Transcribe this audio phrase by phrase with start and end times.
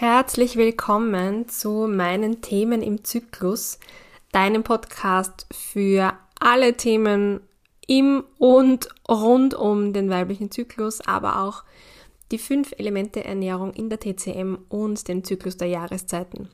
[0.00, 3.78] Herzlich willkommen zu meinen Themen im Zyklus,
[4.32, 7.40] deinem Podcast für alle Themen
[7.86, 11.64] im und rund um den weiblichen Zyklus, aber auch
[12.32, 16.48] die fünf Elemente Ernährung in der TCM und den Zyklus der Jahreszeiten.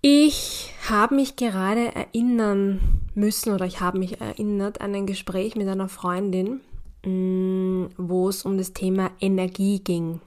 [0.00, 2.78] Ich habe mich gerade erinnern
[3.16, 6.60] müssen oder ich habe mich erinnert an ein Gespräch mit einer Freundin,
[7.04, 10.20] mm, wo es um das Thema Energie ging.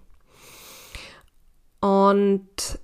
[1.83, 2.79] Und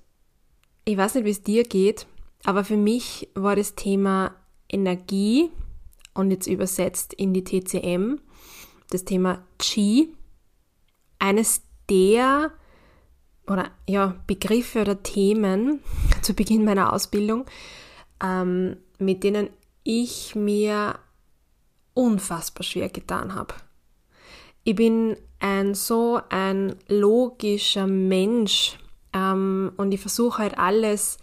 [0.84, 2.06] ich weiß nicht, wie es dir geht,
[2.44, 4.34] aber für mich war das Thema
[4.68, 5.50] Energie
[6.12, 8.20] und jetzt übersetzt in die TCM,
[8.90, 10.14] das Thema Qi,
[11.18, 12.52] eines der
[13.46, 15.80] oder ja, Begriffe oder Themen
[16.20, 17.46] zu Beginn meiner Ausbildung,
[18.22, 19.48] ähm, mit denen
[19.82, 20.98] ich mir
[21.94, 23.54] unfassbar schwer getan habe.
[24.62, 28.76] Ich bin ein so ein logischer Mensch
[29.14, 31.18] ähm, und ich versuche halt alles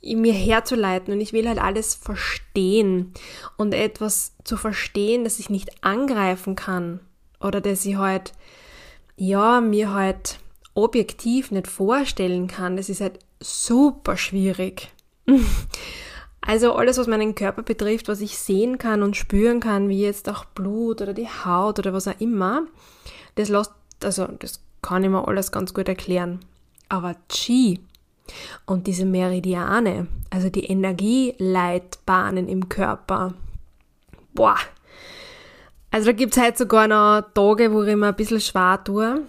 [0.00, 3.12] in mir herzuleiten und ich will halt alles verstehen
[3.56, 7.00] und etwas zu verstehen, das ich nicht angreifen kann
[7.40, 8.32] oder das ich halt,
[9.16, 10.38] ja, mir halt
[10.74, 14.88] objektiv nicht vorstellen kann, das ist halt super schwierig.
[16.40, 20.30] Also alles, was meinen Körper betrifft, was ich sehen kann und spüren kann, wie jetzt
[20.30, 22.66] auch Blut oder die Haut oder was auch immer,
[23.34, 26.40] das lässt, also das kann ich mir alles ganz gut erklären.
[26.88, 27.80] Aber Qi
[28.66, 33.34] und diese Meridiane, also die Energieleitbahnen im Körper,
[34.34, 34.56] boah.
[35.90, 39.22] Also da gibt es halt sogar noch Tage, wo ich mir ein bisschen schwer tue.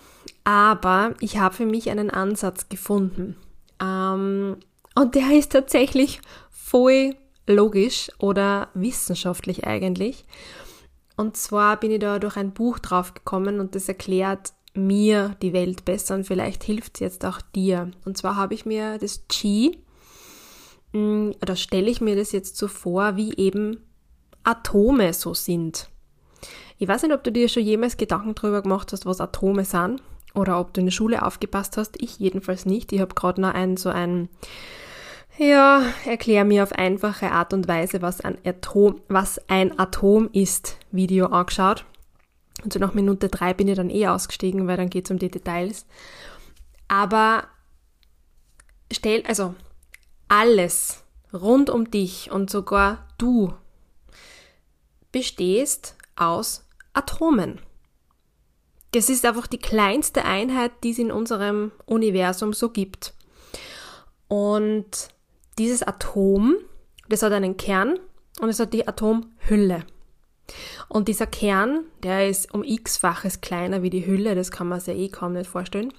[0.44, 3.36] Aber ich habe für mich einen Ansatz gefunden.
[3.82, 4.58] Ähm,
[4.96, 7.16] und der ist tatsächlich voll
[7.48, 10.26] logisch oder wissenschaftlich eigentlich.
[11.16, 15.54] Und zwar bin ich da durch ein Buch drauf gekommen und das erklärt mir die
[15.54, 17.92] Welt besser und vielleicht hilft es jetzt auch dir.
[18.06, 19.78] Und zwar habe ich mir das Qi,
[20.94, 23.82] mm, oder stelle ich mir das jetzt so vor, wie eben
[24.44, 25.90] Atome so sind.
[26.78, 30.02] Ich weiß nicht, ob du dir schon jemals Gedanken darüber gemacht hast, was Atome sind,
[30.34, 32.02] oder ob du in der Schule aufgepasst hast.
[32.02, 32.92] Ich jedenfalls nicht.
[32.94, 34.30] Ich habe gerade noch ein so ein
[35.38, 40.78] ja, erklär mir auf einfache Art und Weise, was ein Atom, was ein Atom ist,
[40.92, 41.86] Video angeschaut.
[42.64, 45.20] Und so nach Minute drei bin ich dann eh ausgestiegen, weil dann geht es um
[45.20, 45.86] die Details.
[46.88, 47.48] Aber
[48.92, 49.56] stell, also
[50.28, 51.04] alles
[51.34, 53.54] rund um dich und sogar du
[55.12, 57.60] bestehst aus Atomen.
[58.92, 63.14] Das ist einfach die kleinste Einheit, die es in unserem Universum so gibt.
[64.28, 65.10] Und
[65.58, 66.56] dieses Atom,
[67.08, 68.00] das hat einen Kern
[68.40, 69.86] und es hat die Atomhülle.
[70.88, 74.98] Und dieser Kern, der ist um x-faches kleiner wie die Hülle, das kann man sich
[74.98, 75.94] eh kaum nicht vorstellen.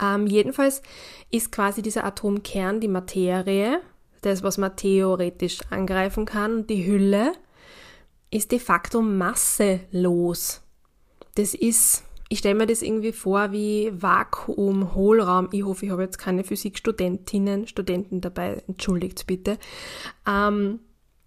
[0.00, 0.82] Ähm, jedenfalls
[1.30, 3.80] ist quasi dieser Atomkern die Materie,
[4.22, 7.32] das, was man theoretisch angreifen kann, die Hülle
[8.30, 10.62] ist de facto masselos.
[11.34, 15.48] Das ist, ich stelle mir das irgendwie vor wie Vakuum, Hohlraum.
[15.52, 19.58] Ich hoffe, ich habe jetzt keine Physikstudentinnen, Studenten dabei, entschuldigt bitte.
[20.28, 20.80] Ähm,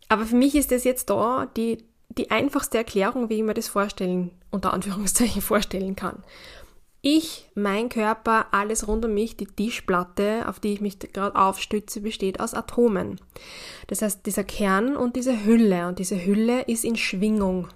[0.08, 1.84] aber für mich ist das jetzt da die,
[2.18, 6.24] die einfachste Erklärung, wie ich mir das vorstellen, unter Anführungszeichen vorstellen kann.
[7.06, 12.00] Ich, mein Körper, alles rund um mich, die Tischplatte, auf die ich mich gerade aufstütze,
[12.00, 13.20] besteht aus Atomen.
[13.88, 15.90] Das heißt, dieser Kern und diese Hülle.
[15.90, 17.68] Und diese Hülle ist in Schwingung.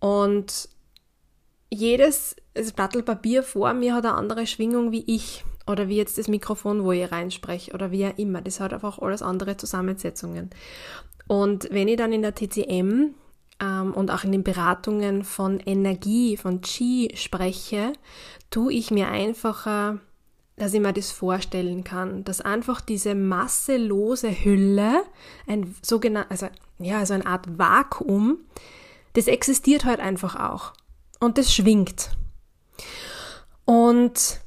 [0.00, 0.70] Und
[1.68, 5.44] jedes das Papier vor mir hat eine andere Schwingung wie ich.
[5.66, 7.74] Oder wie jetzt das Mikrofon, wo ich reinspreche.
[7.74, 8.40] Oder wie auch immer.
[8.40, 10.48] Das hat einfach alles andere Zusammensetzungen.
[11.28, 13.14] Und wenn ich dann in der TCM
[13.60, 17.92] ähm, und auch in den Beratungen von Energie, von Qi spreche,
[18.50, 19.98] tue ich mir einfacher,
[20.56, 25.02] dass ich mir das vorstellen kann, dass einfach diese masselose Hülle,
[25.46, 26.48] ein sogenannter, also
[26.78, 28.38] ja, also eine Art Vakuum,
[29.14, 30.72] das existiert halt einfach auch.
[31.20, 32.10] Und das schwingt.
[33.64, 34.40] Und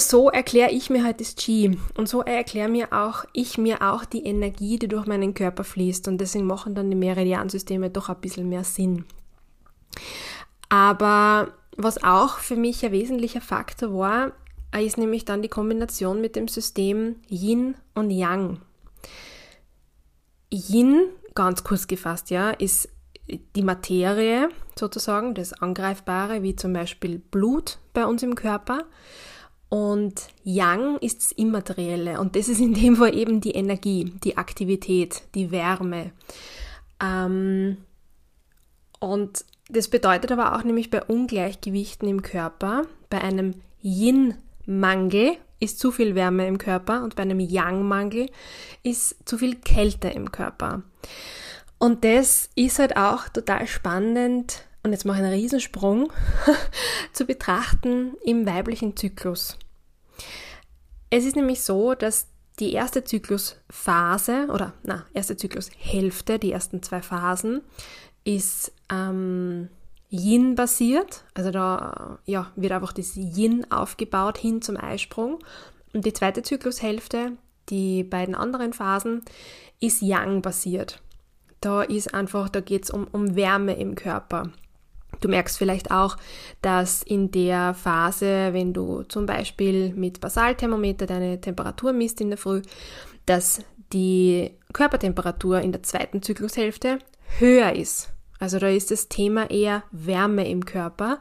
[0.00, 4.04] so erkläre ich mir halt das Qi und so erkläre mir auch ich mir auch
[4.04, 8.20] die Energie, die durch meinen Körper fließt und deswegen machen dann die Meridiansysteme doch ein
[8.20, 9.04] bisschen mehr Sinn.
[10.68, 14.32] Aber was auch für mich ein wesentlicher Faktor war,
[14.80, 18.60] ist nämlich dann die Kombination mit dem System Yin und Yang.
[20.52, 22.88] Yin, ganz kurz gefasst, ja, ist
[23.28, 24.48] die Materie
[24.78, 28.84] sozusagen, das Angreifbare, wie zum Beispiel Blut bei uns im Körper.
[29.68, 34.36] Und Yang ist das Immaterielle und das ist in dem Fall eben die Energie, die
[34.36, 36.12] Aktivität, die Wärme.
[37.02, 37.78] Ähm,
[39.00, 45.90] und das bedeutet aber auch nämlich bei Ungleichgewichten im Körper, bei einem Yin-Mangel ist zu
[45.90, 48.30] viel Wärme im Körper und bei einem Yang-Mangel
[48.82, 50.82] ist zu viel Kälte im Körper.
[51.78, 56.12] Und das ist halt auch total spannend und jetzt mache ich einen Riesensprung
[57.12, 59.58] zu betrachten im weiblichen Zyklus.
[61.10, 62.28] Es ist nämlich so, dass
[62.60, 67.62] die erste Zyklusphase oder na, erste Zyklushälfte, die ersten zwei Phasen,
[68.24, 69.68] ist ähm,
[70.10, 71.24] Yin basiert.
[71.34, 75.38] Also da ja, wird einfach das Yin aufgebaut hin zum Eisprung.
[75.92, 77.32] Und die zweite Zyklushälfte,
[77.70, 79.22] die beiden anderen Phasen,
[79.80, 81.00] ist Yang basiert.
[81.60, 84.52] Da ist einfach, da geht es um, um Wärme im Körper.
[85.24, 86.18] Du merkst vielleicht auch,
[86.60, 92.36] dass in der Phase, wenn du zum Beispiel mit Basalthermometer deine Temperatur misst in der
[92.36, 92.60] Früh,
[93.24, 93.62] dass
[93.94, 96.98] die Körpertemperatur in der zweiten Zyklushälfte
[97.38, 98.10] höher ist.
[98.38, 101.20] Also da ist das Thema eher Wärme im Körper.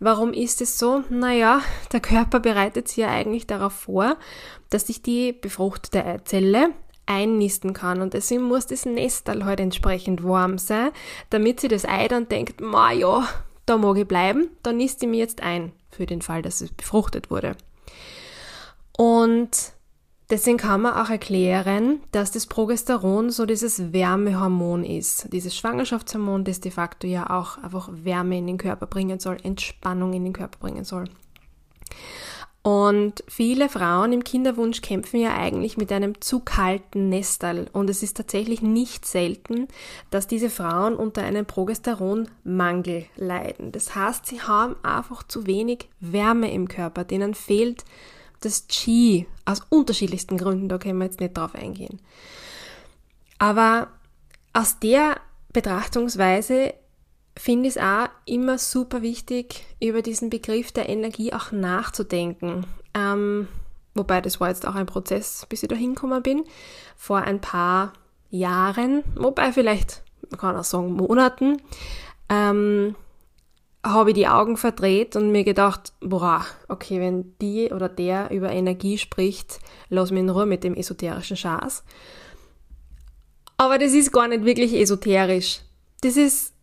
[0.00, 1.04] Warum ist es so?
[1.08, 1.60] Naja,
[1.92, 4.16] der Körper bereitet sich ja eigentlich darauf vor,
[4.70, 6.70] dass sich die befruchtete Eizelle
[7.06, 8.00] einnisten kann.
[8.00, 10.90] Und deswegen muss das Nestal halt entsprechend warm sein,
[11.30, 13.26] damit sie das Ei dann denkt, ma ja,
[13.66, 16.70] da mag ich bleiben, dann nisst sie mir jetzt ein, für den Fall, dass es
[16.72, 17.56] befruchtet wurde.
[18.96, 19.50] Und
[20.30, 26.60] deswegen kann man auch erklären, dass das Progesteron so dieses Wärmehormon ist, dieses Schwangerschaftshormon, das
[26.60, 30.58] de facto ja auch einfach Wärme in den Körper bringen soll, Entspannung in den Körper
[30.58, 31.04] bringen soll.
[32.66, 37.68] Und viele Frauen im Kinderwunsch kämpfen ja eigentlich mit einem zu kalten Nestal.
[37.74, 39.68] Und es ist tatsächlich nicht selten,
[40.10, 43.70] dass diese Frauen unter einem Progesteronmangel leiden.
[43.70, 47.04] Das heißt, sie haben einfach zu wenig Wärme im Körper.
[47.04, 47.84] Denen fehlt
[48.40, 50.70] das Qi aus unterschiedlichsten Gründen.
[50.70, 52.00] Da können wir jetzt nicht drauf eingehen.
[53.38, 53.88] Aber
[54.54, 55.20] aus der
[55.52, 56.72] Betrachtungsweise
[57.36, 62.66] finde ich es auch immer super wichtig, über diesen Begriff der Energie auch nachzudenken.
[62.94, 63.48] Ähm,
[63.94, 66.44] wobei das war jetzt auch ein Prozess, bis ich da hingekommen bin,
[66.96, 67.92] vor ein paar
[68.30, 71.60] Jahren, wobei vielleicht, man kann auch sagen Monaten,
[72.28, 72.94] ähm,
[73.84, 78.50] habe ich die Augen verdreht und mir gedacht, boah, okay, wenn die oder der über
[78.50, 79.60] Energie spricht,
[79.90, 81.84] lass mich in Ruhe mit dem esoterischen Schaß.
[83.56, 85.60] Aber das ist gar nicht wirklich esoterisch.
[86.00, 86.53] Das ist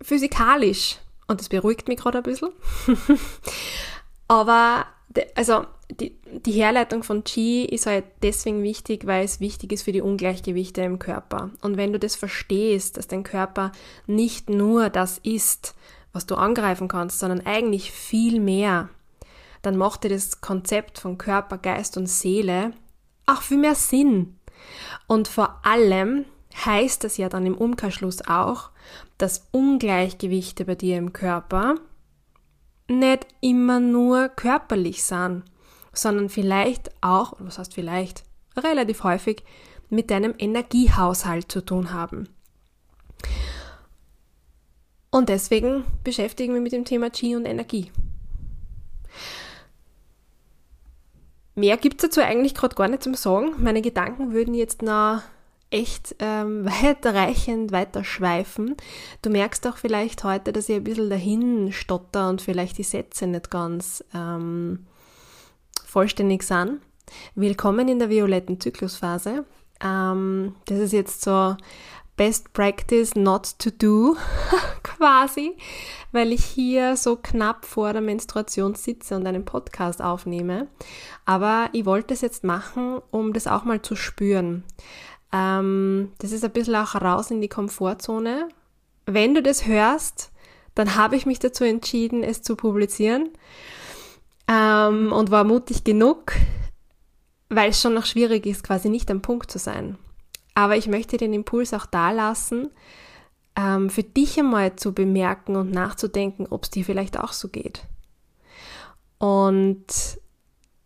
[0.00, 0.98] physikalisch.
[1.26, 2.50] Und das beruhigt mich gerade ein bisschen.
[4.28, 4.86] Aber
[5.34, 9.92] also die, die Herleitung von Qi ist halt deswegen wichtig, weil es wichtig ist für
[9.92, 11.50] die Ungleichgewichte im Körper.
[11.62, 13.72] Und wenn du das verstehst, dass dein Körper
[14.06, 15.74] nicht nur das ist,
[16.12, 18.88] was du angreifen kannst, sondern eigentlich viel mehr,
[19.62, 22.72] dann macht dir das Konzept von Körper, Geist und Seele
[23.26, 24.38] auch viel mehr Sinn.
[25.06, 26.24] Und vor allem
[26.64, 28.70] heißt das ja dann im Umkehrschluss auch,
[29.18, 31.74] dass Ungleichgewichte bei dir im Körper
[32.88, 35.44] nicht immer nur körperlich sind,
[35.92, 38.24] sondern vielleicht auch, was heißt vielleicht,
[38.56, 39.42] relativ häufig
[39.90, 42.28] mit deinem Energiehaushalt zu tun haben.
[45.10, 47.90] Und deswegen beschäftigen wir mit dem Thema Qi und Energie.
[51.54, 53.54] Mehr gibt es dazu eigentlich gerade gar nicht zum Sagen.
[53.56, 55.22] Meine Gedanken würden jetzt noch
[55.76, 58.76] echt ähm, weitreichend weiterschweifen.
[59.22, 63.26] Du merkst auch vielleicht heute, dass ich ein bisschen dahin stotter und vielleicht die Sätze
[63.26, 64.86] nicht ganz ähm,
[65.84, 66.80] vollständig sind.
[67.34, 69.44] Willkommen in der violetten Zyklusphase.
[69.84, 71.56] Ähm, das ist jetzt so
[72.16, 74.16] Best Practice not to do
[74.82, 75.58] quasi,
[76.12, 80.68] weil ich hier so knapp vor der Menstruation sitze und einen Podcast aufnehme.
[81.26, 84.64] Aber ich wollte es jetzt machen, um das auch mal zu spüren.
[85.36, 88.48] Ähm, das ist ein bisschen auch raus in die Komfortzone.
[89.04, 90.32] Wenn du das hörst,
[90.74, 93.30] dann habe ich mich dazu entschieden, es zu publizieren
[94.48, 96.32] ähm, und war mutig genug,
[97.48, 99.98] weil es schon noch schwierig ist, quasi nicht am Punkt zu sein.
[100.54, 102.70] Aber ich möchte den Impuls auch da lassen,
[103.56, 107.82] ähm, für dich einmal zu bemerken und nachzudenken, ob es dir vielleicht auch so geht.
[109.18, 110.18] Und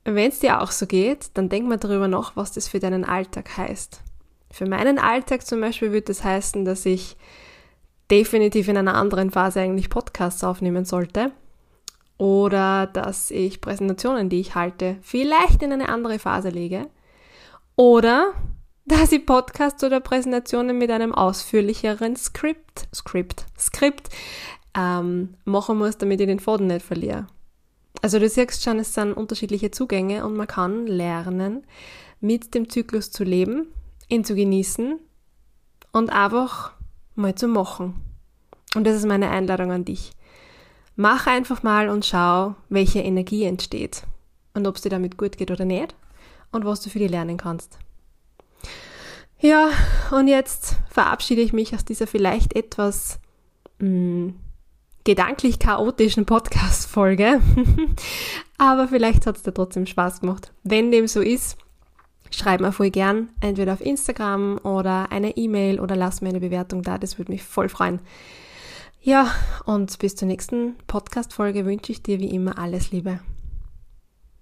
[0.05, 3.05] wenn es dir auch so geht, dann denk mal darüber nach, was das für deinen
[3.05, 4.03] Alltag heißt.
[4.51, 7.17] Für meinen Alltag zum Beispiel würde das heißen, dass ich
[8.11, 11.31] definitiv in einer anderen Phase eigentlich Podcasts aufnehmen sollte.
[12.19, 16.89] Oder dass ich Präsentationen, die ich halte, vielleicht in eine andere Phase lege.
[17.77, 18.33] Oder
[18.85, 24.09] dass ich Podcasts oder Präsentationen mit einem ausführlicheren Skript, Skript, Skript
[24.77, 27.27] ähm, machen muss, damit ich den Faden nicht verliere.
[28.03, 31.65] Also du siehst schon, es sind unterschiedliche Zugänge und man kann lernen,
[32.21, 33.69] mit dem Zyklus zu leben
[34.11, 34.99] ihn zu genießen
[35.93, 36.73] und einfach
[37.15, 37.95] mal zu machen.
[38.75, 40.13] Und das ist meine Einladung an dich.
[40.97, 44.03] Mach einfach mal und schau, welche Energie entsteht.
[44.53, 45.95] und ob es dir damit gut geht oder nicht
[46.51, 47.79] und was du für dich lernen kannst.
[49.39, 49.71] Ja,
[50.11, 53.21] und jetzt verabschiede ich mich aus dieser vielleicht etwas
[53.79, 54.35] mh, hm,
[55.05, 57.41] gedanklich chaotischen Podcast-Folge.
[58.59, 60.53] Aber vielleicht hat es dir trotzdem Spaß gemacht.
[60.63, 61.57] Wenn dem so ist,
[62.31, 66.83] schreib mir voll gern, entweder auf Instagram oder eine E-Mail oder lass mir eine Bewertung
[66.83, 66.99] da.
[66.99, 68.01] Das würde mich voll freuen.
[69.03, 69.31] Ja,
[69.65, 73.21] und bis zur nächsten Podcast-Folge wünsche ich dir wie immer alles Liebe.